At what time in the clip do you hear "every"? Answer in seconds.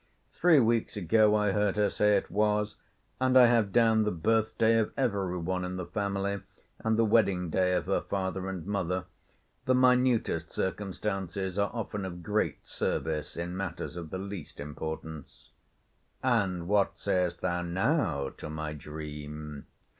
4.97-5.37